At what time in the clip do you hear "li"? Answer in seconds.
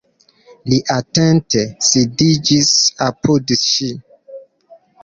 0.71-0.79